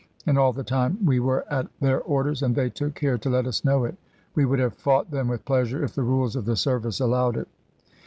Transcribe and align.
And 0.25 0.35
all 0.35 0.51
the 0.51 0.63
time 0.63 0.97
we 1.05 1.19
were 1.19 1.45
at 1.53 1.67
their 1.79 2.01
orders, 2.01 2.41
and 2.41 2.55
they 2.55 2.71
took 2.71 2.95
care 2.95 3.19
to 3.19 3.29
let 3.29 3.45
us 3.45 3.63
know 3.63 3.85
it! 3.85 3.97
We 4.33 4.45
would 4.45 4.57
have 4.57 4.73
fought 4.73 5.11
them 5.11 5.27
with 5.27 5.45
pleasure, 5.45 5.83
if 5.83 5.93
the 5.93 6.01
rules 6.01 6.35
of 6.35 6.45
the 6.45 6.55
service 6.55 6.99
allowed 6.99 7.37
it. 7.37 7.47